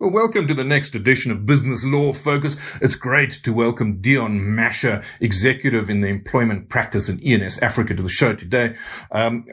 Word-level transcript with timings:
Well, 0.00 0.10
welcome 0.10 0.46
to 0.46 0.54
the 0.54 0.62
next 0.62 0.94
edition 0.94 1.32
of 1.32 1.44
Business 1.44 1.84
Law 1.84 2.12
Focus. 2.12 2.56
It's 2.80 2.94
great 2.94 3.32
to 3.42 3.52
welcome 3.52 4.00
Dion 4.00 4.54
Masher, 4.54 5.02
executive 5.18 5.90
in 5.90 6.02
the 6.02 6.06
employment 6.06 6.68
practice 6.68 7.08
in 7.08 7.18
ENSafrica, 7.18 7.96
to 7.96 8.02
the 8.02 8.08
show 8.08 8.32
today. 8.32 8.76
Um, 9.10 9.44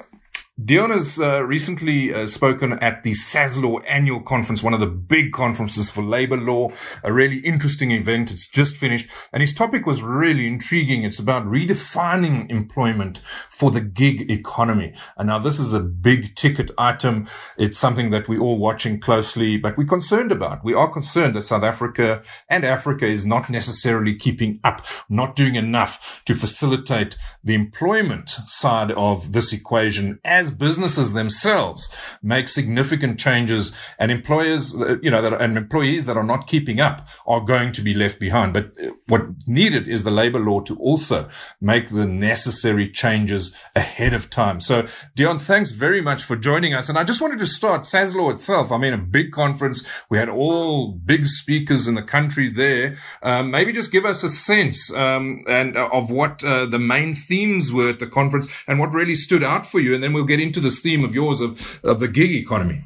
Dion 0.63 0.89
has 0.89 1.19
uh, 1.19 1.43
recently 1.43 2.13
uh, 2.13 2.25
spoken 2.27 2.79
at 2.79 3.03
the 3.03 3.11
SASLaw 3.11 3.83
annual 3.85 4.21
conference, 4.21 4.63
one 4.63 4.73
of 4.73 4.79
the 4.79 4.87
big 4.87 5.33
conferences 5.33 5.91
for 5.91 6.01
labor 6.01 6.37
law, 6.37 6.69
a 7.03 7.11
really 7.11 7.39
interesting 7.39 7.91
event. 7.91 8.31
It's 8.31 8.47
just 8.47 8.73
finished. 8.73 9.11
And 9.33 9.41
his 9.41 9.53
topic 9.53 9.85
was 9.85 10.01
really 10.01 10.47
intriguing. 10.47 11.03
It's 11.03 11.19
about 11.19 11.45
redefining 11.45 12.49
employment 12.49 13.17
for 13.49 13.69
the 13.69 13.81
gig 13.81 14.31
economy. 14.31 14.93
And 15.17 15.27
now 15.27 15.39
this 15.39 15.59
is 15.59 15.73
a 15.73 15.81
big 15.81 16.35
ticket 16.35 16.71
item. 16.77 17.27
It's 17.57 17.77
something 17.77 18.11
that 18.11 18.29
we're 18.29 18.39
all 18.39 18.57
watching 18.57 19.01
closely, 19.01 19.57
but 19.57 19.77
we're 19.77 19.83
concerned 19.83 20.31
about. 20.31 20.63
We 20.63 20.73
are 20.73 20.87
concerned 20.89 21.35
that 21.35 21.41
South 21.41 21.63
Africa 21.63 22.23
and 22.47 22.63
Africa 22.63 23.05
is 23.05 23.25
not 23.25 23.49
necessarily 23.49 24.15
keeping 24.15 24.61
up, 24.63 24.85
not 25.09 25.35
doing 25.35 25.55
enough 25.55 26.21
to 26.23 26.33
facilitate 26.33 27.17
the 27.43 27.55
employment 27.55 28.29
side 28.29 28.91
of 28.91 29.33
this 29.33 29.51
equation 29.51 30.17
as 30.23 30.44
as 30.45 30.51
businesses 30.51 31.13
themselves 31.13 31.89
make 32.21 32.47
significant 32.47 33.19
changes 33.19 33.73
and 33.99 34.11
employers, 34.11 34.73
you 35.01 35.11
know, 35.11 35.21
that, 35.21 35.33
and 35.41 35.57
employees 35.57 36.05
that 36.05 36.17
are 36.17 36.23
not 36.23 36.47
keeping 36.47 36.79
up 36.79 37.07
are 37.25 37.41
going 37.41 37.71
to 37.71 37.81
be 37.81 37.93
left 37.93 38.19
behind. 38.19 38.53
But 38.53 38.71
what's 39.07 39.47
needed 39.47 39.87
is 39.87 40.03
the 40.03 40.11
labor 40.11 40.39
law 40.39 40.61
to 40.61 40.75
also 40.77 41.27
make 41.59 41.89
the 41.89 42.05
necessary 42.05 42.89
changes 42.89 43.55
ahead 43.75 44.13
of 44.13 44.29
time. 44.29 44.59
So 44.59 44.87
Dion, 45.15 45.37
thanks 45.37 45.71
very 45.71 46.01
much 46.01 46.23
for 46.23 46.35
joining 46.35 46.73
us. 46.73 46.89
And 46.89 46.97
I 46.97 47.03
just 47.03 47.21
wanted 47.21 47.39
to 47.39 47.45
start 47.45 47.81
SASLaw 47.81 48.31
itself. 48.31 48.71
I 48.71 48.77
mean, 48.77 48.93
a 48.93 48.97
big 48.97 49.31
conference. 49.31 49.85
We 50.09 50.17
had 50.17 50.29
all 50.29 50.91
big 50.91 51.27
speakers 51.27 51.87
in 51.87 51.95
the 51.95 52.03
country 52.03 52.49
there. 52.49 52.95
Um, 53.23 53.51
maybe 53.51 53.73
just 53.73 53.91
give 53.91 54.05
us 54.05 54.23
a 54.23 54.29
sense 54.29 54.91
um, 54.93 55.43
and 55.47 55.77
uh, 55.77 55.89
of 55.91 56.09
what 56.09 56.43
uh, 56.43 56.65
the 56.65 56.79
main 56.79 57.13
themes 57.13 57.73
were 57.73 57.89
at 57.89 57.99
the 57.99 58.07
conference 58.07 58.63
and 58.67 58.79
what 58.79 58.93
really 58.93 59.15
stood 59.15 59.43
out 59.43 59.65
for 59.65 59.79
you. 59.79 59.93
And 59.93 60.03
then 60.03 60.13
we'll 60.13 60.23
get 60.23 60.34
get 60.35 60.43
into 60.43 60.59
this 60.59 60.81
theme 60.81 61.03
of 61.03 61.15
yours 61.15 61.39
of, 61.41 61.79
of 61.83 61.99
the 61.99 62.07
gig 62.07 62.31
economy. 62.31 62.81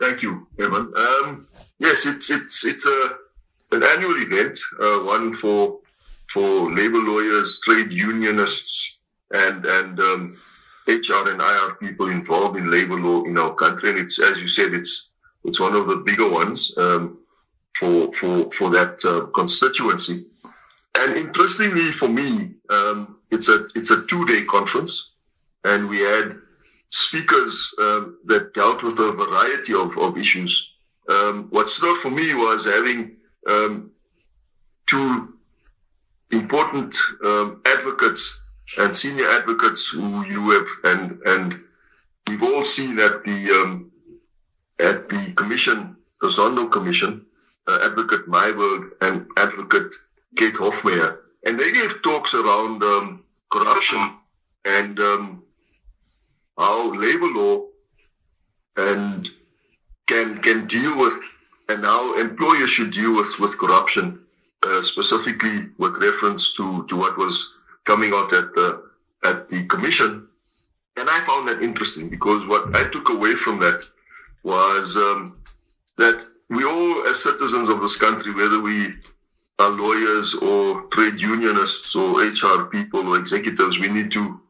Thank 0.00 0.22
you, 0.22 0.46
Evan. 0.58 0.92
Um, 0.96 1.48
yes, 1.78 2.06
it's 2.06 2.30
it's 2.30 2.64
it's 2.64 2.86
a 2.86 3.16
an 3.72 3.82
annual 3.82 4.16
event, 4.22 4.58
uh, 4.80 5.00
one 5.00 5.34
for 5.34 5.80
for 6.28 6.74
labor 6.74 6.98
lawyers, 6.98 7.60
trade 7.64 7.90
unionists, 7.92 8.96
and 9.30 9.66
and 9.66 10.00
um, 10.00 10.36
HR 10.86 11.28
and 11.30 11.40
IR 11.40 11.74
people 11.74 12.08
involved 12.08 12.56
in 12.56 12.70
labor 12.70 12.98
law 12.98 13.24
in 13.24 13.36
our 13.36 13.54
country. 13.54 13.90
And 13.90 13.98
it's 13.98 14.18
as 14.20 14.38
you 14.38 14.48
said, 14.48 14.72
it's 14.72 15.10
it's 15.44 15.60
one 15.60 15.74
of 15.74 15.88
the 15.88 15.96
bigger 15.96 16.30
ones 16.30 16.72
um, 16.78 17.18
for 17.74 18.12
for 18.14 18.50
for 18.52 18.70
that 18.70 19.04
uh, 19.04 19.26
constituency. 19.32 20.26
And 20.96 21.16
interestingly 21.16 21.90
for 21.90 22.08
me, 22.08 22.54
um, 22.70 23.18
it's 23.30 23.48
a 23.48 23.66
it's 23.74 23.90
a 23.90 24.06
two 24.06 24.24
day 24.26 24.44
conference 24.44 25.10
and 25.64 25.88
we 25.88 25.98
had 26.00 26.36
speakers 26.90 27.74
um, 27.78 28.18
that 28.26 28.54
dealt 28.54 28.82
with 28.82 28.98
a 28.98 29.12
variety 29.12 29.74
of, 29.74 29.96
of 29.98 30.16
issues. 30.16 30.70
Um, 31.08 31.48
what 31.50 31.68
stood 31.68 31.90
out 31.90 31.98
for 31.98 32.10
me 32.10 32.34
was 32.34 32.64
having 32.64 33.16
um, 33.46 33.90
two 34.86 35.34
important 36.30 36.96
um, 37.24 37.62
advocates 37.66 38.40
and 38.76 38.94
senior 38.94 39.28
advocates 39.30 39.88
who 39.88 40.26
you 40.26 40.50
have, 40.50 40.66
and 40.84 41.20
and 41.24 41.60
we've 42.28 42.42
all 42.42 42.64
seen 42.64 42.98
at 42.98 43.24
the 43.24 43.50
um, 43.50 43.90
at 44.78 45.08
the 45.08 45.32
commission, 45.34 45.96
the 46.20 46.28
Zondo 46.28 46.70
Commission, 46.70 47.24
uh, 47.66 47.78
Advocate 47.82 48.26
Myburgh 48.28 48.90
and 49.00 49.26
Advocate 49.38 49.94
Kate 50.36 50.54
Hofmeyr, 50.54 51.18
and 51.46 51.58
they 51.58 51.72
gave 51.72 52.02
talks 52.02 52.34
around 52.34 52.82
um, 52.82 53.24
corruption 53.50 54.16
and 54.66 55.00
um, 55.00 55.42
how 56.58 56.92
labor 56.92 57.26
law 57.26 57.64
and 58.76 59.28
can 60.06 60.40
can 60.42 60.66
deal 60.66 60.98
with 60.98 61.14
and 61.68 61.84
how 61.84 62.18
employers 62.18 62.70
should 62.70 62.90
deal 62.90 63.14
with 63.14 63.38
with 63.38 63.58
corruption, 63.58 64.20
uh, 64.66 64.82
specifically 64.82 65.66
with 65.78 65.96
reference 65.98 66.54
to 66.54 66.86
to 66.86 66.96
what 66.96 67.16
was 67.16 67.56
coming 67.84 68.12
out 68.12 68.32
at 68.32 68.54
the 68.54 68.82
at 69.24 69.48
the 69.48 69.64
commission. 69.66 70.26
And 70.96 71.08
I 71.08 71.20
found 71.24 71.48
that 71.48 71.62
interesting 71.62 72.08
because 72.08 72.46
what 72.46 72.76
I 72.76 72.88
took 72.90 73.08
away 73.10 73.34
from 73.34 73.60
that 73.60 73.80
was 74.42 74.96
um, 74.96 75.36
that 75.96 76.26
we 76.50 76.64
all, 76.64 77.06
as 77.06 77.22
citizens 77.22 77.68
of 77.68 77.80
this 77.80 77.96
country, 77.96 78.34
whether 78.34 78.60
we 78.60 78.94
are 79.58 79.70
lawyers 79.70 80.34
or 80.34 80.82
trade 80.92 81.20
unionists 81.20 81.94
or 81.94 82.20
HR 82.22 82.64
people 82.64 83.08
or 83.08 83.18
executives, 83.18 83.78
we 83.78 83.88
need 83.88 84.10
to 84.12 84.40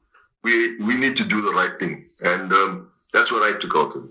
we 0.45 0.77
we 0.79 0.97
need 0.97 1.17
to 1.17 1.25
do 1.25 1.43
the 1.43 1.53
right 1.53 1.79
thing, 1.79 2.07
and 2.21 2.53
um, 2.53 2.91
that's 3.13 3.33
what 3.33 3.43
I 3.43 3.59
took 3.59 3.77
out 3.77 3.97
of 3.97 4.05
it. 4.05 4.11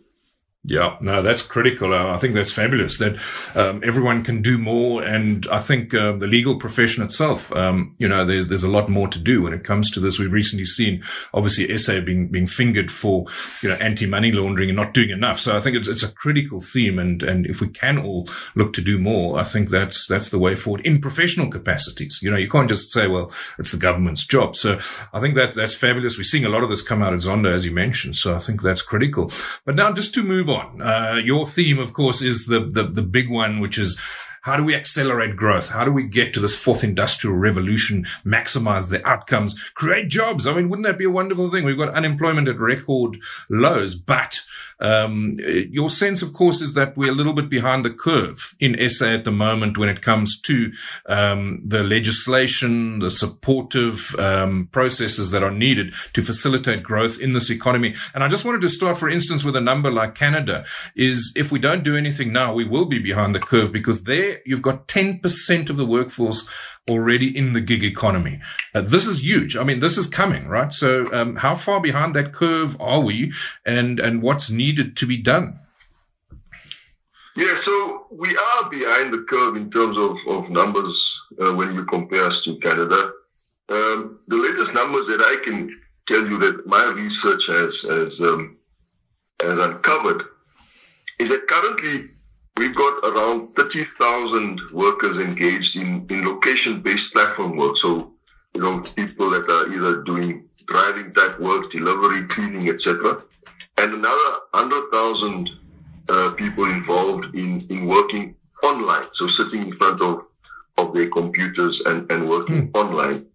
Yeah, 0.63 0.97
no, 1.00 1.22
that's 1.22 1.41
critical. 1.41 1.94
Uh, 1.94 2.13
I 2.13 2.18
think 2.18 2.35
that's 2.35 2.51
fabulous 2.51 2.97
that 2.97 3.18
um, 3.56 3.81
everyone 3.85 4.22
can 4.22 4.41
do 4.41 4.57
more, 4.57 5.01
and 5.01 5.47
I 5.50 5.59
think 5.59 5.94
uh, 5.94 6.12
the 6.12 6.28
legal 6.28 6.57
profession 6.57 7.03
itself, 7.03 7.56
um, 7.56 7.95
you 8.00 8.07
know, 8.07 8.25
there's 8.25 8.50
there's 8.50 8.66
a 8.66 8.69
lot 8.69 8.90
more 8.90 9.07
to 9.07 9.18
do 9.18 9.44
when 9.44 9.53
it 9.53 9.63
comes 9.63 9.90
to 9.91 10.01
this. 10.01 10.19
We've 10.19 10.34
recently 10.34 10.66
seen, 10.66 11.01
obviously, 11.34 11.78
SA 11.78 12.01
being 12.01 12.28
being 12.28 12.47
fingered 12.47 12.91
for, 12.91 13.28
you 13.62 13.69
know, 13.69 13.75
anti 13.75 14.07
money 14.07 14.34
laundering 14.34 14.69
and 14.69 14.75
not 14.75 14.94
doing 14.94 15.09
enough. 15.09 15.40
So 15.40 15.56
I 15.56 15.62
think 15.62 15.78
it's 15.78 15.88
it's 15.88 16.03
a 16.03 16.12
critical 16.12 16.59
theme, 16.59 17.00
and 17.00 17.24
and 17.24 17.45
if 17.45 17.62
we 17.62 17.69
can 17.69 17.97
all 17.97 18.28
look 18.56 18.74
to 18.74 18.81
do 18.81 19.00
more, 19.00 19.39
I 19.39 19.44
think 19.44 19.69
that's 19.69 20.06
that's 20.06 20.28
the 20.29 20.39
way 20.39 20.56
forward 20.56 20.85
in 20.85 21.00
professional 21.00 21.50
capacities. 21.50 22.19
You 22.22 22.29
know, 22.29 22.38
you 22.38 22.50
can't 22.50 22.68
just 22.68 22.91
say, 22.91 23.07
well, 23.07 23.31
it's 23.57 23.72
the 23.72 23.78
government's 23.78 24.25
job. 24.25 24.57
So 24.57 24.79
I 25.13 25.22
think 25.22 25.35
that 25.35 25.53
that's 25.53 25.75
fabulous. 25.75 26.18
We're 26.18 26.24
seeing 26.24 26.45
a 26.45 26.50
lot 26.50 26.63
of 26.63 26.69
this 26.69 26.81
come 26.81 27.01
out 27.01 27.13
of 27.13 27.22
Zondo, 27.22 27.50
as 27.50 27.63
you 27.63 27.72
mentioned. 27.72 28.18
So 28.18 28.35
I 28.35 28.39
think 28.39 28.62
that's 28.62 28.81
critical. 28.81 29.31
But 29.63 29.75
now, 29.75 29.94
just 29.94 30.13
to 30.16 30.24
move 30.24 30.50
on 30.50 30.56
on. 30.57 30.81
Uh, 30.81 31.22
your 31.23 31.45
theme, 31.45 31.79
of 31.79 31.94
course, 31.94 32.22
is 32.22 32.47
the, 32.47 32.59
the, 32.59 32.84
the 32.84 33.01
big 33.01 33.29
one, 33.29 33.59
which 33.59 33.78
is 33.78 33.97
how 34.47 34.56
do 34.56 34.63
we 34.63 34.75
accelerate 34.75 35.35
growth? 35.35 35.69
How 35.69 35.84
do 35.84 35.91
we 35.91 36.03
get 36.03 36.34
to 36.34 36.40
this 36.40 36.56
fourth 36.56 36.81
industrial 36.84 37.35
revolution, 37.35 38.06
maximize 38.25 38.88
the 38.88 39.06
outcomes, 39.06 39.62
create 39.72 40.07
jobs? 40.07 40.47
I 40.47 40.53
mean, 40.53 40.69
wouldn't 40.69 40.88
that 40.88 40.97
be 40.97 41.03
a 41.03 41.09
wonderful 41.09 41.51
thing? 41.51 41.66
We've 41.66 41.78
got 41.78 41.94
unemployment 41.94 42.47
at 42.47 42.57
record 42.57 43.18
lows, 43.50 43.94
but 43.94 44.41
um, 44.80 45.38
your 45.40 45.90
sense, 45.90 46.22
of 46.22 46.34
course, 46.34 46.62
is 46.62 46.74
that 46.76 46.96
we're 46.96 47.12
a 47.12 47.16
little 47.16 47.34
bit 47.34 47.50
behind 47.50 47.84
the 47.84 47.90
curve 47.90 48.56
in 48.60 48.78
SA 48.90 49.08
at 49.08 49.24
the 49.24 49.32
moment 49.32 49.78
when 49.78 49.90
it 49.90 50.02
comes 50.02 50.40
to 50.42 50.72
um, 51.08 51.62
the 51.66 51.84
legislation, 51.84 53.00
the 53.00 53.12
supportive 53.12 54.16
um, 54.20 54.70
processes 54.72 55.32
that 55.32 55.44
are 55.44 55.52
needed 55.52 55.94
to 56.14 56.22
facilitate 56.22 56.84
growth 56.84 57.20
in 57.20 57.34
this 57.34 57.50
economy. 57.50 57.96
And 58.14 58.24
I 58.24 58.28
just 58.28 58.46
wanted 58.46 58.62
to 58.62 58.70
start, 58.70 58.98
for 58.98 59.10
instance, 59.10 59.44
with 59.44 59.56
a 59.56 59.62
number 59.62 59.92
like 59.92 60.16
Canada. 60.16 60.66
Is 60.96 61.34
if 61.36 61.52
we 61.52 61.60
don't 61.60 61.84
do 61.84 61.96
anything 61.96 62.32
now, 62.32 62.54
we 62.54 62.66
will 62.66 62.86
be 62.86 63.00
behind 63.00 63.34
the 63.34 63.40
curve 63.40 63.72
because 63.72 64.04
there 64.04 64.40
you've 64.46 64.62
got 64.62 64.88
10% 64.88 65.70
of 65.70 65.78
the 65.78 65.86
workforce 65.86 66.48
already 66.90 67.36
in 67.38 67.53
the 67.53 67.62
gig 67.62 67.84
economy. 67.84 68.40
Uh, 68.74 68.81
this 68.81 69.08
is 69.08 69.24
huge. 69.24 69.58
I 69.58 69.64
mean, 69.64 69.80
this 69.80 69.98
is 69.98 70.08
coming, 70.08 70.48
right? 70.48 70.74
So, 70.74 71.12
um, 71.14 71.36
how 71.36 71.56
far 71.56 71.81
behind 71.81 72.16
that 72.16 72.34
curve 72.34 72.80
are 72.81 73.00
we, 73.00 73.31
and 73.66 74.00
and 74.00 74.22
what's 74.22 74.50
needed 74.50 74.96
to 74.98 75.06
be 75.06 75.18
done? 75.18 75.59
Yeah, 77.36 77.53
so 77.53 78.08
we 78.12 78.30
are 78.36 78.70
behind 78.70 79.14
the 79.14 79.25
curve 79.30 79.56
in 79.56 79.70
terms 79.70 79.98
of 79.98 80.18
of 80.28 80.50
numbers 80.50 81.22
uh, 81.40 81.53
when 81.53 81.75
you 81.75 81.86
compare 81.86 82.25
us 82.25 82.44
to 82.44 82.58
Canada. 82.58 83.12
Um, 83.69 84.19
the 84.28 84.38
latest 84.38 84.74
numbers 84.74 85.08
that 85.08 85.22
I 85.22 85.44
can 85.44 85.80
tell 86.08 86.25
you 86.25 86.40
that 86.40 86.66
my 86.66 86.86
research 86.96 87.48
has 87.48 87.81
has 87.81 88.22
um, 88.22 88.58
has 89.42 89.58
uncovered 89.58 90.24
is 91.19 91.30
that 91.30 91.48
currently 91.48 92.10
We've 92.57 92.75
got 92.75 93.04
around 93.04 93.56
30,000 93.56 94.71
workers 94.71 95.19
engaged 95.19 95.75
in, 95.77 96.06
in 96.09 96.25
location-based 96.25 97.13
platform 97.13 97.56
work. 97.56 97.77
So, 97.77 98.13
you 98.56 98.62
know, 98.62 98.80
people 98.80 99.30
that 99.30 99.50
are 99.50 99.71
either 99.71 100.01
doing 100.04 100.45
driving 100.65 101.13
type 101.13 101.39
work, 101.39 101.71
delivery, 101.71 102.27
cleaning, 102.27 102.69
etc. 102.69 103.21
And 103.77 103.94
another 103.94 104.39
100,000 104.51 105.51
uh, 106.09 106.31
people 106.31 106.65
involved 106.65 107.36
in, 107.36 107.62
in 107.69 107.86
working 107.86 108.36
online. 108.63 109.07
So 109.12 109.27
sitting 109.27 109.63
in 109.63 109.71
front 109.71 110.01
of, 110.01 110.25
of 110.77 110.94
their 110.94 111.10
computers 111.10 111.81
and, 111.81 112.12
and 112.12 112.27
working 112.27 112.71
mm. 112.71 112.77
online. 112.77 113.27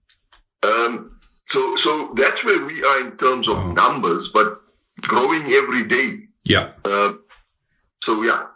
Um, 0.65 1.17
so, 1.47 1.77
so 1.77 2.13
that's 2.17 2.45
where 2.45 2.65
we 2.65 2.83
are 2.83 3.01
in 3.01 3.17
terms 3.17 3.49
of 3.49 3.57
oh. 3.57 3.73
numbers, 3.73 4.29
but 4.29 4.55
growing 5.01 5.53
every 5.53 5.85
day. 5.85 6.21
Yeah. 6.45 6.73
Uh, 6.85 7.15
so 8.03 8.23
yeah, 8.23 8.47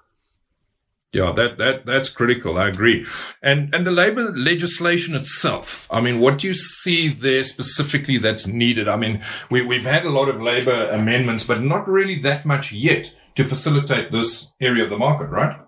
yeah, 1.13 1.33
that, 1.33 1.59
that, 1.59 1.87
that's 1.87 2.09
critical. 2.09 2.59
I 2.59 2.69
agree. 2.69 3.07
And, 3.43 3.75
and 3.75 3.87
the 3.87 3.91
labor 3.91 4.33
legislation 4.33 5.15
itself. 5.15 5.87
I 5.91 6.01
mean, 6.01 6.21
what 6.21 6.39
do 6.39 6.47
you 6.47 6.55
see 6.55 7.09
there 7.09 7.45
specifically 7.45 8.19
that's 8.19 8.47
needed? 8.47 8.89
I 8.89 8.97
mean, 8.97 9.23
we, 9.51 9.63
we've 9.63 9.85
had 9.85 10.05
a 10.05 10.11
lot 10.11 10.29
of 10.29 10.41
labor 10.43 10.89
amendments, 10.91 11.45
but 11.45 11.63
not 11.63 11.89
really 11.89 12.21
that 12.21 12.45
much 12.45 12.73
yet 12.73 13.15
to 13.37 13.45
facilitate 13.45 14.11
this 14.11 14.55
area 14.61 14.85
of 14.85 14.91
the 14.91 14.99
market, 14.99 15.27
right? 15.27 15.59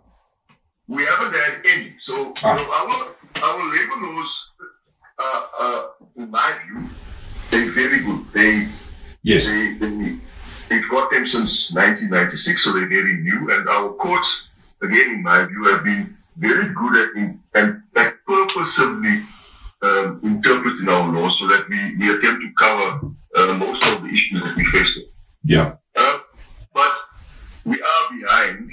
We 0.89 1.05
haven't 1.05 1.35
had 1.35 1.61
any. 1.67 1.95
So 1.99 2.33
ah. 2.43 2.59
you 2.59 2.65
know, 2.65 2.73
our 2.73 3.15
our 3.45 3.71
labor 3.71 4.07
laws, 4.07 4.51
uh, 5.19 5.47
uh, 5.59 5.87
in 6.17 6.31
my 6.31 6.59
view, 6.65 6.89
they're 7.51 7.71
very 7.71 8.01
good. 8.01 8.25
They 8.33 8.69
yes. 9.23 9.47
They, 9.47 9.75
they, 9.75 10.17
they've 10.69 10.89
got 10.91 11.11
them 11.11 11.27
since 11.27 11.73
1996, 11.73 12.65
so 12.65 12.73
they're 12.73 12.89
very 12.89 13.17
new. 13.19 13.51
And 13.51 13.69
our 13.69 13.93
courts, 13.93 14.49
again, 14.83 15.11
in 15.11 15.23
my 15.23 15.45
view, 15.45 15.65
have 15.65 15.85
been 15.85 16.17
very 16.37 16.73
good 16.75 16.97
at 16.97 17.17
in, 17.17 17.41
and, 17.55 17.83
and 17.97 18.15
purposefully 18.27 19.23
um, 19.83 20.21
interpreting 20.23 20.89
our 20.89 21.13
laws 21.13 21.39
so 21.39 21.47
that 21.49 21.69
we, 21.69 21.97
we 21.97 22.15
attempt 22.17 22.43
to 22.43 22.51
cover 22.57 23.01
uh, 23.37 23.55
most 23.55 23.85
of 23.87 24.03
the 24.03 24.09
issues 24.09 24.43
that 24.43 24.57
we 24.57 24.65
face. 24.65 24.99
Yeah. 25.45 25.75
Uh, 25.97 26.19
but 26.75 26.93
we 27.65 27.81
are 27.81 28.19
behind 28.19 28.71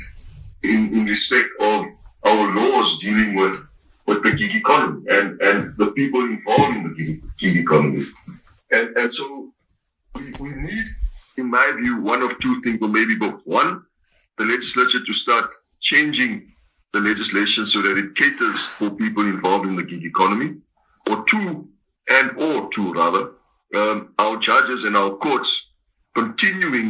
in, 0.64 0.94
in 0.94 1.06
respect 1.06 1.50
of 1.60 1.86
our 2.24 2.56
laws 2.56 3.00
dealing 3.00 3.36
with, 3.36 3.60
with 4.08 4.24
the 4.24 4.32
gig 4.32 4.56
economy 4.56 5.04
and, 5.10 5.42
and 5.42 5.78
the 5.78 5.92
people 5.92 6.22
involved 6.22 6.76
in 6.78 6.84
the 6.84 6.96
gig, 6.96 7.24
gig 7.40 7.58
economy. 7.58 8.06
And, 8.72 8.96
and 8.98 9.14
so 9.14 9.52
we, 10.16 10.34
we 10.40 10.50
need, 10.50 10.86
in 11.38 11.50
my 11.50 11.72
view, 11.78 12.02
one 12.02 12.22
of 12.22 12.40
two 12.40 12.62
things, 12.62 12.80
or 12.82 12.90
maybe 12.90 13.16
both. 13.16 13.42
One, 13.46 13.84
the 14.38 14.46
legislature 14.46 15.04
to 15.06 15.14
start 15.14 15.50
changing 15.86 16.52
the 16.94 17.00
legislation 17.00 17.66
so 17.66 17.82
that 17.82 17.98
it 17.98 18.16
caters 18.16 18.66
for 18.78 18.90
people 18.90 19.24
involved 19.24 19.68
in 19.68 19.76
the 19.76 19.84
gig 19.84 20.04
economy, 20.04 20.56
or 21.10 21.24
two, 21.26 21.68
and 22.10 22.32
or 22.42 22.70
two 22.70 22.92
rather, 22.94 23.24
um, 23.76 24.14
our 24.18 24.38
judges 24.38 24.84
and 24.84 24.98
our 24.98 25.12
courts 25.12 25.52
continuing 26.16 26.88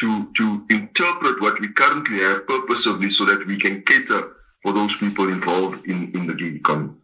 to 0.00 0.32
to 0.38 0.66
interpret 0.70 1.40
what 1.40 1.60
we 1.60 1.68
currently 1.68 2.18
have 2.18 2.46
purposefully 2.48 3.10
so 3.10 3.24
that 3.24 3.46
we 3.46 3.56
can 3.58 3.82
cater 3.82 4.22
for 4.62 4.72
those 4.72 4.96
people 4.96 5.28
involved 5.28 5.86
in, 5.86 6.10
in 6.16 6.26
the 6.26 6.34
gig 6.34 6.56
economy. 6.56 6.94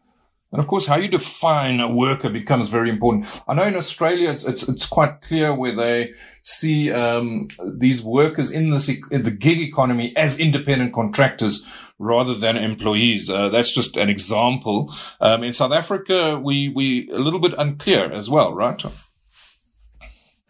And 0.50 0.60
of 0.60 0.66
course, 0.66 0.86
how 0.86 0.96
you 0.96 1.08
define 1.08 1.78
a 1.78 1.88
worker 1.88 2.30
becomes 2.30 2.70
very 2.70 2.88
important. 2.88 3.42
I 3.46 3.52
know 3.54 3.64
in 3.64 3.76
Australia, 3.76 4.30
it's 4.30 4.44
it's, 4.44 4.66
it's 4.66 4.86
quite 4.86 5.20
clear 5.20 5.54
where 5.54 5.76
they 5.76 6.12
see 6.42 6.90
um, 6.90 7.48
these 7.62 8.02
workers 8.02 8.50
in, 8.50 8.70
this, 8.70 8.88
in 8.88 9.22
the 9.22 9.30
gig 9.30 9.60
economy 9.60 10.16
as 10.16 10.38
independent 10.38 10.94
contractors 10.94 11.66
rather 11.98 12.34
than 12.34 12.56
employees. 12.56 13.28
Uh, 13.28 13.50
that's 13.50 13.74
just 13.74 13.98
an 13.98 14.08
example. 14.08 14.90
Um, 15.20 15.42
in 15.42 15.52
South 15.52 15.72
Africa, 15.72 16.38
we 16.42 16.70
we 16.70 17.10
a 17.10 17.18
little 17.18 17.40
bit 17.40 17.54
unclear 17.58 18.10
as 18.10 18.30
well, 18.30 18.54
right? 18.54 18.82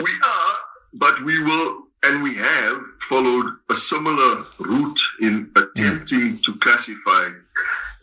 We 0.00 0.10
are, 0.24 0.56
but 0.92 1.24
we 1.24 1.42
will 1.42 1.88
and 2.04 2.22
we 2.22 2.34
have 2.36 2.78
followed 3.00 3.46
a 3.68 3.74
similar 3.74 4.44
route 4.58 5.00
in 5.20 5.50
attempting 5.56 6.38
to 6.44 6.56
classify 6.58 7.30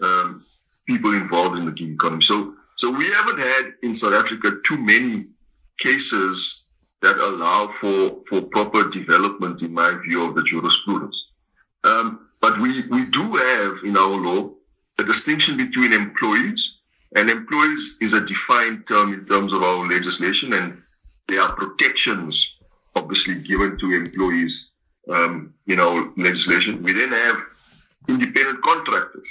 um, 0.01 0.43
people 0.85 1.13
involved 1.13 1.57
in 1.57 1.65
the 1.65 1.71
gig 1.71 1.91
economy. 1.91 2.21
So, 2.21 2.55
so 2.75 2.91
we 2.91 3.09
haven't 3.11 3.39
had 3.39 3.73
in 3.83 3.95
South 3.95 4.13
Africa 4.13 4.57
too 4.65 4.77
many 4.77 5.27
cases 5.79 6.63
that 7.01 7.17
allow 7.17 7.67
for, 7.67 8.21
for 8.27 8.41
proper 8.41 8.89
development, 8.89 9.61
in 9.61 9.73
my 9.73 9.97
view, 10.05 10.27
of 10.27 10.35
the 10.35 10.43
jurisprudence. 10.43 11.27
Um, 11.83 12.29
but 12.41 12.59
we, 12.59 12.87
we 12.87 13.05
do 13.05 13.23
have 13.33 13.83
in 13.83 13.97
our 13.97 14.17
law 14.19 14.51
a 14.99 15.03
distinction 15.03 15.57
between 15.57 15.93
employees 15.93 16.77
and 17.15 17.29
employees 17.29 17.97
is 18.01 18.13
a 18.13 18.21
defined 18.21 18.87
term 18.87 19.13
in 19.13 19.25
terms 19.25 19.53
of 19.53 19.61
our 19.61 19.87
legislation 19.87 20.53
and 20.53 20.81
there 21.27 21.41
are 21.41 21.53
protections 21.53 22.57
obviously 22.95 23.35
given 23.35 23.77
to 23.77 23.91
employees 23.91 24.69
um, 25.11 25.53
in 25.67 25.79
our 25.79 26.11
legislation. 26.17 26.81
We 26.81 26.93
then 26.93 27.11
have 27.11 27.37
independent 28.07 28.61
contractors 28.63 29.27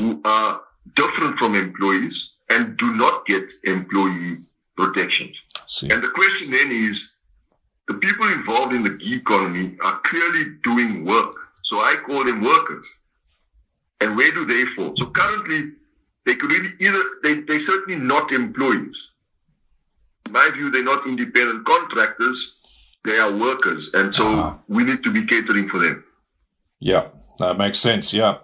who 0.00 0.20
are 0.24 0.60
different 0.94 1.38
from 1.38 1.54
employees 1.54 2.34
and 2.50 2.76
do 2.76 2.94
not 2.94 3.26
get 3.26 3.44
employee 3.64 4.38
protections. 4.76 5.42
And 5.82 6.02
the 6.02 6.08
question 6.14 6.50
then 6.50 6.70
is, 6.70 7.12
the 7.88 7.94
people 7.94 8.26
involved 8.32 8.74
in 8.74 8.82
the 8.82 8.90
gig 8.90 9.20
economy 9.20 9.76
are 9.82 9.98
clearly 10.00 10.44
doing 10.62 11.04
work. 11.04 11.34
So 11.62 11.76
I 11.78 11.96
call 12.06 12.24
them 12.24 12.42
workers. 12.42 12.86
And 14.00 14.16
where 14.16 14.30
do 14.32 14.44
they 14.44 14.64
fall? 14.64 14.94
So 14.96 15.06
currently, 15.06 15.72
they 16.24 16.34
could 16.34 16.50
really 16.50 16.72
either, 16.80 17.02
they, 17.22 17.40
they're 17.40 17.60
certainly 17.60 17.98
not 17.98 18.32
employees. 18.32 19.08
In 20.26 20.32
my 20.32 20.50
view, 20.52 20.70
they're 20.70 20.84
not 20.84 21.06
independent 21.06 21.64
contractors. 21.64 22.58
They 23.04 23.18
are 23.18 23.32
workers. 23.32 23.90
And 23.94 24.12
so 24.12 24.26
uh-huh. 24.28 24.54
we 24.68 24.84
need 24.84 25.02
to 25.04 25.12
be 25.12 25.24
catering 25.24 25.68
for 25.68 25.78
them. 25.78 26.04
Yeah. 26.80 27.08
That 27.38 27.58
makes 27.58 27.78
sense. 27.78 28.12
Yeah. 28.12 28.38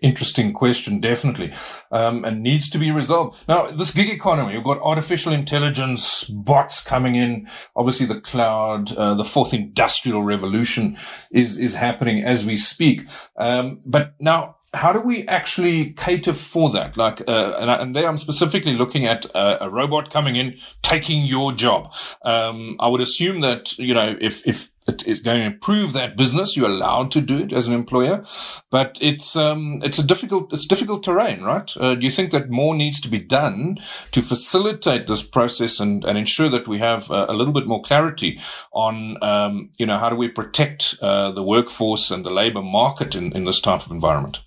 interesting 0.00 0.52
question, 0.52 1.00
definitely. 1.00 1.52
Um, 1.90 2.24
and 2.24 2.42
needs 2.42 2.70
to 2.70 2.78
be 2.78 2.90
resolved. 2.90 3.38
Now, 3.48 3.70
this 3.70 3.90
gig 3.90 4.10
economy, 4.10 4.54
we've 4.54 4.64
got 4.64 4.80
artificial 4.80 5.32
intelligence, 5.32 6.24
bots 6.24 6.82
coming 6.82 7.16
in. 7.16 7.46
Obviously, 7.76 8.06
the 8.06 8.20
cloud, 8.20 8.92
uh, 8.94 9.14
the 9.14 9.24
fourth 9.24 9.52
industrial 9.52 10.22
revolution 10.22 10.96
is, 11.30 11.58
is 11.58 11.74
happening 11.74 12.24
as 12.24 12.44
we 12.44 12.56
speak. 12.56 13.02
Um, 13.36 13.78
but 13.86 14.14
now, 14.20 14.56
how 14.74 14.92
do 14.92 15.00
we 15.00 15.26
actually 15.28 15.92
cater 15.92 16.32
for 16.32 16.70
that? 16.70 16.96
Like, 16.96 17.20
uh, 17.28 17.54
and, 17.58 17.70
and, 17.70 17.96
there 17.96 18.08
I'm 18.08 18.16
specifically 18.16 18.74
looking 18.74 19.06
at 19.06 19.24
uh, 19.34 19.58
a 19.60 19.70
robot 19.70 20.10
coming 20.10 20.36
in, 20.36 20.56
taking 20.82 21.24
your 21.24 21.52
job. 21.52 21.94
Um, 22.24 22.76
I 22.80 22.88
would 22.88 23.00
assume 23.00 23.40
that, 23.42 23.78
you 23.78 23.94
know, 23.94 24.16
if, 24.20 24.46
if 24.46 24.70
it 24.86 25.06
is 25.06 25.20
going 25.20 25.38
to 25.38 25.46
improve 25.46 25.92
that 25.92 26.16
business. 26.16 26.56
You're 26.56 26.68
allowed 26.68 27.10
to 27.12 27.20
do 27.20 27.38
it 27.38 27.52
as 27.52 27.66
an 27.66 27.74
employer, 27.74 28.22
but 28.70 28.98
it's 29.00 29.34
um, 29.34 29.80
it's 29.82 29.98
a 29.98 30.02
difficult 30.02 30.52
it's 30.52 30.66
difficult 30.66 31.02
terrain, 31.02 31.42
right? 31.42 31.72
Uh, 31.76 31.94
do 31.94 32.04
you 32.04 32.10
think 32.10 32.32
that 32.32 32.50
more 32.50 32.74
needs 32.74 33.00
to 33.00 33.08
be 33.08 33.18
done 33.18 33.78
to 34.12 34.20
facilitate 34.20 35.06
this 35.06 35.22
process 35.22 35.80
and, 35.80 36.04
and 36.04 36.18
ensure 36.18 36.50
that 36.50 36.68
we 36.68 36.78
have 36.78 37.10
uh, 37.10 37.26
a 37.28 37.34
little 37.34 37.54
bit 37.54 37.66
more 37.66 37.80
clarity 37.80 38.38
on 38.72 39.16
um, 39.22 39.70
you 39.78 39.86
know 39.86 39.98
how 39.98 40.10
do 40.10 40.16
we 40.16 40.28
protect 40.28 40.96
uh, 41.00 41.30
the 41.30 41.42
workforce 41.42 42.10
and 42.10 42.24
the 42.24 42.30
labor 42.30 42.62
market 42.62 43.14
in, 43.14 43.32
in 43.32 43.44
this 43.44 43.60
type 43.60 43.86
of 43.86 43.90
environment? 43.90 44.40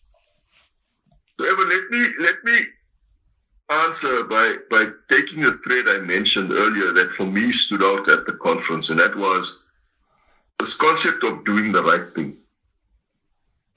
Evan, 1.40 1.70
let 1.70 1.90
me 1.90 2.08
let 2.20 2.44
me 2.44 2.60
answer 3.70 4.24
by 4.26 4.56
by 4.70 4.88
taking 5.10 5.44
a 5.44 5.52
thread 5.64 5.86
I 5.88 6.00
mentioned 6.00 6.52
earlier 6.52 6.92
that 6.94 7.12
for 7.12 7.26
me 7.26 7.52
stood 7.52 7.84
out 7.84 8.08
at 8.08 8.26
the 8.26 8.34
conference, 8.34 8.90
and 8.90 9.00
that 9.00 9.16
was 9.16 9.64
this 10.60 10.74
concept 10.74 11.24
of 11.24 11.46
doing 11.46 11.72
the 11.72 11.84
right 11.84 12.14
thing. 12.14 12.36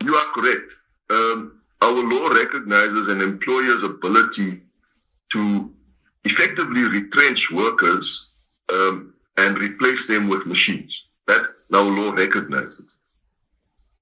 You 0.02 0.14
are 0.14 0.32
correct. 0.32 0.72
Um, 1.10 1.60
our 1.82 1.92
law 1.92 2.28
recognizes 2.28 3.08
an 3.08 3.20
employer's 3.20 3.82
ability 3.82 4.60
to 5.32 5.72
effectively 6.24 6.82
retrench 6.82 7.50
workers 7.50 8.28
um, 8.72 9.14
and 9.36 9.58
replace 9.58 10.06
them 10.06 10.28
with 10.28 10.46
machines. 10.46 11.06
That 11.26 11.46
our 11.72 11.84
law 11.84 12.12
recognizes. 12.12 12.90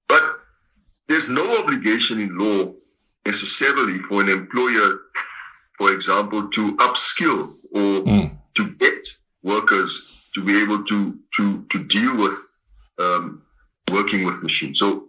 But 0.07 0.23
there's 1.07 1.29
no 1.29 1.61
obligation 1.61 2.19
in 2.19 2.37
law 2.37 2.73
necessarily 3.25 3.99
for 3.99 4.21
an 4.21 4.29
employer, 4.29 4.99
for 5.77 5.91
example, 5.93 6.49
to 6.49 6.75
upskill 6.77 7.53
or 7.71 8.01
mm. 8.03 8.37
to 8.55 8.69
get 8.75 9.05
workers 9.43 10.07
to 10.33 10.43
be 10.43 10.61
able 10.61 10.83
to, 10.85 11.17
to, 11.35 11.65
to 11.69 11.83
deal 11.85 12.15
with 12.17 12.35
um, 12.99 13.41
working 13.91 14.25
with 14.25 14.41
machines. 14.43 14.79
So, 14.79 15.05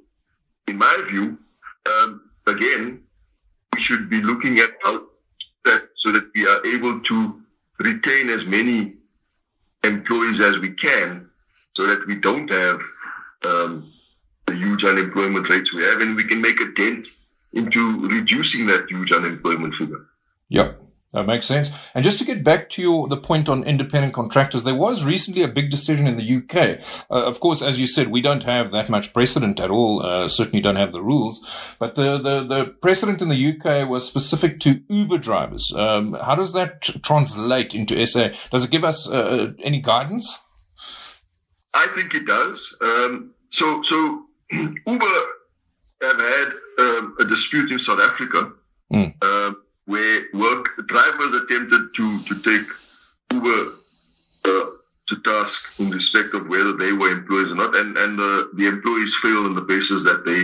in 0.69 0.79
my 0.79 1.05
view, 1.09 1.39
um, 1.87 2.31
again, 2.47 3.03
we 3.75 3.81
should 3.81 4.09
be 4.09 4.21
looking 4.21 4.59
at 4.59 4.71
how 4.83 5.07
that 5.65 5.89
so 5.95 6.13
that 6.13 6.25
we 6.35 6.47
are 6.47 6.65
able 6.67 7.01
to 7.01 7.43
retain 7.79 8.29
as 8.31 8.47
many 8.47 8.95
employees 9.85 10.41
as 10.41 10.59
we 10.59 10.71
can, 10.71 11.29
so 11.75 11.87
that 11.87 12.07
we 12.07 12.17
don't 12.17 12.51
have 12.51 12.81
um, 13.47 13.93
the 14.47 14.55
huge 14.55 14.85
unemployment 14.85 15.49
rates 15.49 15.73
we 15.73 15.83
have, 15.83 16.01
and 16.01 16.17
we 16.17 16.25
can 16.25 16.41
make 16.41 16.61
a 16.61 16.73
dent 16.73 17.09
into 17.53 18.09
reducing 18.09 18.67
that 18.67 18.87
huge 18.89 19.13
unemployment 19.13 19.75
figure. 19.75 20.07
Yep. 20.49 20.90
That 21.13 21.27
makes 21.27 21.47
sense. 21.47 21.71
And 21.93 22.05
just 22.05 22.21
to 22.21 22.25
get 22.25 22.45
back 22.45 22.69
to 22.71 22.83
your 22.83 23.09
the 23.09 23.17
point 23.17 23.49
on 23.49 23.65
independent 23.65 24.15
contractors, 24.15 24.63
there 24.63 24.77
was 24.77 25.05
recently 25.05 25.43
a 25.43 25.49
big 25.49 25.69
decision 25.69 26.07
in 26.07 26.17
the 26.17 26.37
UK. 26.37 26.81
Uh, 27.11 27.27
of 27.27 27.41
course, 27.41 27.63
as 27.63 27.81
you 27.81 27.89
said, 27.89 28.09
we 28.09 28.21
don't 28.21 28.45
have 28.45 28.71
that 28.71 28.89
much 28.89 29.13
precedent 29.13 29.59
at 29.59 29.73
all. 29.73 30.07
Uh, 30.07 30.29
certainly 30.29 30.61
don't 30.61 30.77
have 30.77 30.93
the 30.93 31.03
rules. 31.03 31.75
But 31.81 31.97
the, 31.97 32.19
the, 32.19 32.45
the 32.45 32.65
precedent 32.81 33.21
in 33.23 33.29
the 33.29 33.57
UK 33.57 33.89
was 33.89 34.07
specific 34.07 34.61
to 34.61 34.83
Uber 34.89 35.19
drivers. 35.19 35.73
Um, 35.75 36.13
how 36.13 36.37
does 36.37 36.53
that 36.53 36.83
translate 37.03 37.75
into 37.75 38.07
SA? 38.07 38.29
Does 38.53 38.65
it 38.65 38.71
give 38.71 38.85
us 38.85 39.09
uh, 39.09 39.13
uh, 39.13 39.53
any 39.65 39.81
guidance? 39.81 40.41
I 41.75 41.89
think 41.89 42.15
it 42.15 42.27
does. 42.27 42.77
Um, 42.81 43.35
so 43.51 43.83
so 43.83 44.27
Uber 44.53 45.15
have 46.03 46.21
had 46.21 46.53
um, 46.79 47.17
a 47.19 47.25
dispute 47.25 47.73
in 47.73 47.81
South 47.81 47.99
Africa. 47.99 48.53
Mm 48.93 49.15
where 49.91 50.23
work 50.33 50.65
drivers 50.87 51.35
attempted 51.35 51.93
to 51.97 52.23
to 52.29 52.35
take 52.49 52.67
Uber 53.33 53.61
uh, 54.45 54.67
to 55.09 55.15
task 55.25 55.79
in 55.81 55.91
respect 55.91 56.35
of 56.35 56.47
whether 56.47 56.73
they 56.73 56.93
were 56.93 57.11
employees 57.11 57.51
or 57.51 57.57
not, 57.57 57.75
and 57.75 57.99
and 57.99 58.19
the 58.19 58.51
the 58.55 58.67
employees 58.69 59.13
failed 59.23 59.47
on 59.47 59.55
the 59.55 59.67
basis 59.75 60.05
that 60.05 60.25
they 60.25 60.43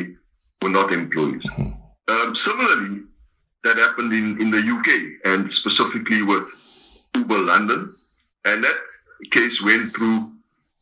were 0.62 0.72
not 0.78 0.92
employees. 0.92 1.44
Mm-hmm. 1.44 1.72
Um, 2.12 2.36
similarly, 2.36 3.02
that 3.64 3.76
happened 3.76 4.12
in 4.12 4.40
in 4.40 4.50
the 4.50 4.62
UK 4.76 4.88
and 5.30 5.50
specifically 5.50 6.22
with 6.22 6.44
Uber 7.14 7.38
London, 7.38 7.94
and 8.44 8.64
that 8.64 8.80
case 9.30 9.62
went 9.62 9.94
through 9.94 10.32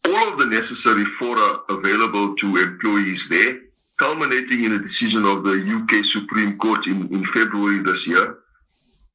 all 0.06 0.32
of 0.32 0.38
the 0.38 0.46
necessary 0.46 1.04
fora 1.18 1.60
available 1.68 2.34
to 2.36 2.56
employees 2.56 3.28
there, 3.28 3.60
culminating 3.98 4.64
in 4.64 4.72
a 4.72 4.78
decision 4.78 5.24
of 5.24 5.44
the 5.44 5.56
UK 5.76 6.04
Supreme 6.04 6.58
Court 6.58 6.86
in, 6.86 7.12
in 7.14 7.24
February 7.24 7.80
this 7.82 8.06
year. 8.06 8.38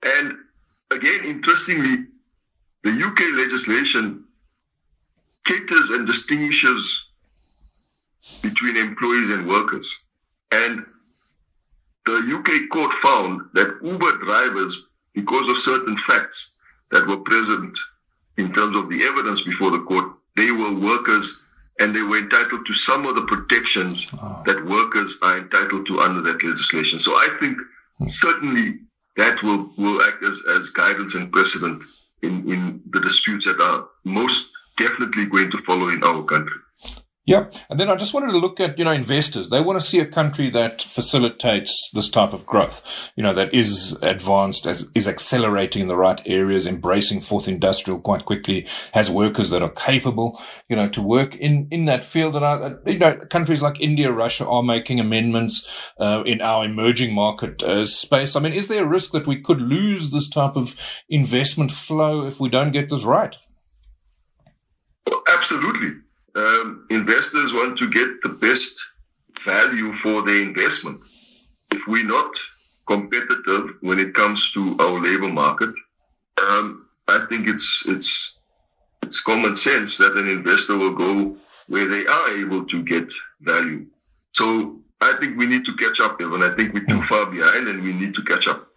And 0.03 0.37
again, 0.91 1.25
interestingly, 1.25 2.05
the 2.83 2.91
UK 2.91 3.19
legislation 3.37 4.25
caters 5.45 5.89
and 5.89 6.07
distinguishes 6.07 7.07
between 8.41 8.77
employees 8.77 9.29
and 9.29 9.47
workers. 9.47 9.93
And 10.51 10.85
the 12.05 12.35
UK 12.37 12.69
court 12.71 12.93
found 12.93 13.41
that 13.53 13.79
Uber 13.83 14.17
drivers, 14.23 14.85
because 15.13 15.49
of 15.49 15.57
certain 15.57 15.97
facts 15.97 16.51
that 16.91 17.05
were 17.07 17.17
present 17.17 17.77
in 18.37 18.51
terms 18.53 18.75
of 18.77 18.89
the 18.89 19.03
evidence 19.03 19.41
before 19.41 19.71
the 19.71 19.83
court, 19.83 20.13
they 20.35 20.51
were 20.51 20.73
workers 20.73 21.41
and 21.79 21.95
they 21.95 22.01
were 22.01 22.17
entitled 22.17 22.65
to 22.65 22.73
some 22.73 23.05
of 23.05 23.15
the 23.15 23.25
protections 23.25 24.07
that 24.45 24.65
workers 24.65 25.17
are 25.21 25.37
entitled 25.37 25.87
to 25.87 25.99
under 25.99 26.21
that 26.21 26.43
legislation. 26.43 26.99
So 26.99 27.13
I 27.13 27.37
think 27.39 27.57
hmm. 27.97 28.07
certainly 28.07 28.79
that 29.17 29.41
will, 29.43 29.71
will 29.77 30.01
act 30.03 30.23
as, 30.23 30.39
as 30.49 30.69
guidance 30.69 31.15
and 31.15 31.31
precedent 31.31 31.83
in, 32.21 32.51
in 32.51 32.81
the 32.91 32.99
disputes 32.99 33.45
that 33.45 33.59
are 33.61 33.87
most 34.03 34.49
definitely 34.77 35.25
going 35.25 35.51
to 35.51 35.57
follow 35.59 35.89
in 35.89 36.03
our 36.03 36.23
country. 36.23 36.59
Yeah. 37.29 37.45
And 37.69 37.79
then 37.79 37.91
I 37.91 37.95
just 37.95 38.15
wanted 38.15 38.31
to 38.31 38.39
look 38.39 38.59
at, 38.59 38.79
you 38.79 38.83
know, 38.83 38.91
investors. 38.91 39.51
They 39.51 39.61
want 39.61 39.79
to 39.79 39.85
see 39.85 39.99
a 39.99 40.05
country 40.07 40.49
that 40.49 40.81
facilitates 40.81 41.91
this 41.93 42.09
type 42.09 42.33
of 42.33 42.43
growth, 42.47 43.11
you 43.15 43.21
know, 43.21 43.35
that 43.35 43.53
is 43.53 43.95
advanced, 44.01 44.65
is 44.65 45.07
accelerating 45.07 45.83
in 45.83 45.87
the 45.87 45.95
right 45.95 46.19
areas, 46.25 46.65
embracing 46.65 47.21
fourth 47.21 47.47
industrial 47.47 47.99
quite 47.99 48.25
quickly, 48.25 48.65
has 48.93 49.11
workers 49.11 49.51
that 49.51 49.61
are 49.61 49.69
capable, 49.69 50.41
you 50.69 50.75
know, 50.75 50.89
to 50.89 51.03
work 51.03 51.35
in, 51.35 51.67
in 51.69 51.85
that 51.85 52.03
field. 52.03 52.35
And, 52.35 52.43
I, 52.43 52.73
you 52.87 52.97
know, 52.97 53.15
countries 53.29 53.61
like 53.61 53.79
India, 53.79 54.11
Russia 54.11 54.47
are 54.47 54.63
making 54.63 54.99
amendments 54.99 55.93
uh, 55.99 56.23
in 56.25 56.41
our 56.41 56.65
emerging 56.65 57.13
market 57.13 57.61
uh, 57.61 57.85
space. 57.85 58.35
I 58.35 58.39
mean, 58.39 58.53
is 58.53 58.69
there 58.69 58.83
a 58.83 58.87
risk 58.87 59.11
that 59.11 59.27
we 59.27 59.39
could 59.39 59.61
lose 59.61 60.09
this 60.09 60.29
type 60.29 60.55
of 60.55 60.75
investment 61.09 61.69
flow 61.69 62.25
if 62.25 62.39
we 62.39 62.49
don't 62.49 62.71
get 62.71 62.89
this 62.89 63.05
right? 63.05 63.37
Absolutely 65.27 65.91
um, 66.39 66.85
investors 66.89 67.53
want 67.53 67.77
to 67.79 67.89
get 67.89 68.21
the 68.23 68.29
best 68.29 68.75
value 69.43 69.93
for 69.93 70.23
their 70.23 70.41
investment. 70.41 71.01
If 71.71 71.81
we're 71.87 72.05
not 72.05 72.33
competitive 72.87 73.75
when 73.81 73.99
it 73.99 74.13
comes 74.13 74.51
to 74.53 74.75
our 74.79 74.99
labor 74.99 75.31
market, 75.31 75.73
um, 76.41 76.87
I 77.07 77.25
think 77.29 77.47
it's 77.47 77.83
it's 77.87 78.35
it's 79.03 79.21
common 79.21 79.55
sense 79.55 79.97
that 79.97 80.17
an 80.17 80.27
investor 80.27 80.77
will 80.77 80.93
go 80.93 81.37
where 81.67 81.87
they 81.87 82.05
are 82.05 82.29
able 82.37 82.65
to 82.65 82.83
get 82.83 83.07
value. 83.41 83.85
So 84.33 84.79
I 85.01 85.13
think 85.19 85.37
we 85.37 85.45
need 85.45 85.65
to 85.65 85.75
catch 85.75 85.99
up, 85.99 86.21
Evan. 86.21 86.43
I 86.43 86.55
think 86.55 86.73
we're 86.73 86.85
too 86.85 87.03
far 87.03 87.25
behind, 87.27 87.67
and 87.67 87.83
we 87.83 87.93
need 87.93 88.13
to 88.15 88.23
catch 88.23 88.47
up. 88.47 88.68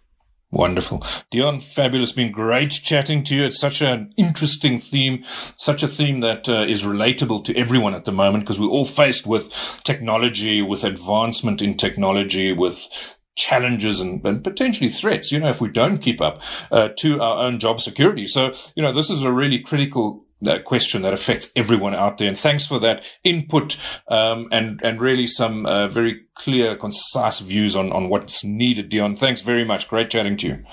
Wonderful. 0.53 1.03
Dion, 1.31 1.61
fabulous. 1.61 2.11
Been 2.11 2.31
great 2.31 2.69
chatting 2.69 3.23
to 3.23 3.35
you. 3.35 3.43
It's 3.43 3.59
such 3.59 3.81
an 3.81 4.13
interesting 4.17 4.79
theme, 4.79 5.23
such 5.23 5.81
a 5.81 5.87
theme 5.87 6.19
that 6.19 6.47
uh, 6.47 6.65
is 6.67 6.83
relatable 6.83 7.43
to 7.45 7.57
everyone 7.57 7.95
at 7.95 8.05
the 8.05 8.11
moment 8.11 8.43
because 8.43 8.59
we're 8.59 8.67
all 8.67 8.85
faced 8.85 9.25
with 9.25 9.49
technology, 9.83 10.61
with 10.61 10.83
advancement 10.83 11.63
in 11.63 11.75
technology, 11.75 12.53
with 12.53 12.87
challenges 13.35 13.99
and, 13.99 14.23
and, 14.27 14.43
potentially 14.43 14.89
threats, 14.89 15.31
you 15.31 15.39
know, 15.39 15.49
if 15.49 15.59
we 15.59 15.69
don't 15.69 15.97
keep 15.97 16.21
up 16.21 16.39
uh, 16.71 16.89
to 16.97 17.19
our 17.19 17.43
own 17.43 17.57
job 17.57 17.81
security. 17.81 18.27
So, 18.27 18.53
you 18.75 18.83
know, 18.83 18.93
this 18.93 19.09
is 19.09 19.23
a 19.23 19.31
really 19.31 19.57
critical 19.57 20.22
uh, 20.47 20.59
question 20.59 21.01
that 21.01 21.13
affects 21.13 21.51
everyone 21.55 21.95
out 21.95 22.17
there. 22.17 22.27
And 22.27 22.37
thanks 22.37 22.65
for 22.65 22.79
that 22.79 23.05
input 23.23 23.77
um, 24.07 24.47
and 24.51 24.79
and 24.83 25.01
really 25.01 25.27
some 25.27 25.65
uh, 25.65 25.87
very 25.87 26.21
clear, 26.35 26.75
concise 26.75 27.39
views 27.39 27.75
on 27.75 27.91
on 27.91 28.09
what's 28.09 28.43
needed, 28.43 28.89
Dion. 28.89 29.15
Thanks 29.15 29.41
very 29.41 29.63
much. 29.65 29.87
Great 29.87 30.09
chatting 30.09 30.37
to 30.37 30.47
you. 30.47 30.63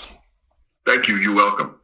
Thank 0.87 1.09
you. 1.09 1.17
You're 1.17 1.35
welcome. 1.35 1.80